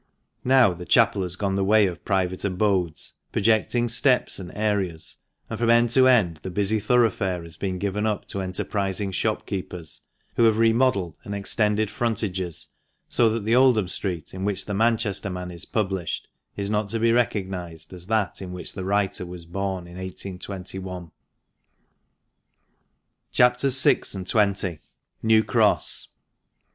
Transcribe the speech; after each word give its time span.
Now, 0.43 0.73
the 0.73 0.83
chapel 0.83 1.21
has 1.21 1.35
gone 1.35 1.53
the 1.53 1.63
way 1.63 1.85
of 1.85 2.03
private 2.03 2.43
abodes, 2.43 3.13
projecting 3.31 3.87
steps 3.87 4.39
and 4.39 4.51
areas, 4.55 5.17
and 5.47 5.59
from 5.59 5.69
end 5.69 5.91
to 5.91 6.07
end 6.07 6.37
the 6.37 6.49
busy 6.49 6.79
thoroughfare 6.79 7.43
has 7.43 7.55
been 7.55 7.77
given 7.77 8.07
up 8.07 8.25
to 8.29 8.41
enterprising 8.41 9.11
shopkeepers, 9.11 10.01
who 10.37 10.45
have 10.45 10.57
remodelled 10.57 11.19
and 11.23 11.35
extended 11.35 11.91
frontages 11.91 12.67
so 13.09 13.29
that 13.29 13.45
the 13.45 13.55
Oldham 13.55 13.87
Street 13.87 14.33
in 14.33 14.43
which 14.43 14.65
the 14.65 14.73
"Manchester 14.73 15.29
Man" 15.29 15.51
is 15.51 15.65
published 15.65 16.27
is 16.57 16.71
not 16.71 16.89
to 16.89 16.99
be 16.99 17.11
recog 17.11 17.47
nised 17.47 17.93
as 17.93 18.07
that 18.07 18.41
in 18.41 18.51
which 18.51 18.73
the 18.73 18.83
writer 18.83 19.23
was 19.27 19.45
born 19.45 19.85
in 19.85 19.97
1821. 19.97 21.11
CHAPS. 23.31 23.61
VI. 23.83 24.01
AND 24.15 24.25
XX.— 24.25 24.79
NEW 25.21 25.43
CROSS. 25.43 26.07